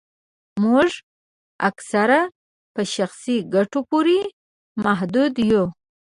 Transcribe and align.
موږ 0.63 0.89
اکثره 1.69 2.21
په 2.73 2.81
شخصي 2.95 3.37
ګټو 3.53 3.79
پوري 3.89 4.21
محدود 4.85 5.33
یو 5.51 5.65